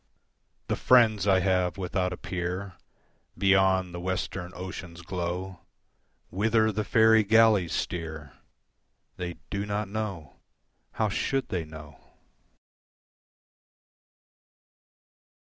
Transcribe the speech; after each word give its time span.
L'Envoi 0.63 0.67
The 0.69 0.75
friends 0.77 1.27
I 1.27 1.39
have 1.41 1.77
without 1.77 2.11
a 2.11 2.17
peer 2.17 2.73
Beyond 3.37 3.93
the 3.93 3.99
western 3.99 4.51
ocean's 4.55 5.03
glow, 5.03 5.59
Whither 6.31 6.71
the 6.71 6.83
faerie 6.83 7.23
galleys 7.23 7.71
steer, 7.71 8.33
They 9.17 9.35
do 9.51 9.63
not 9.63 9.87
know: 9.89 10.37
how 10.93 11.09
should 11.09 11.49
they 11.49 11.65
know? 11.65 11.99